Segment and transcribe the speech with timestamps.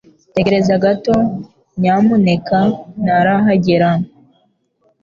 [0.35, 1.15] Tegereza gato
[1.81, 2.57] nyamuneka.
[3.03, 3.89] Ntarahagera